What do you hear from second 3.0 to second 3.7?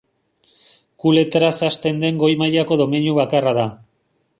bakarra da.